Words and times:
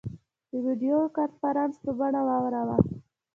د 0.49 0.51
ویډیو 0.65 0.97
کنفرانس 1.17 1.75
په 1.83 1.91
بڼه 1.99 2.21
واوراوه. 2.27 2.77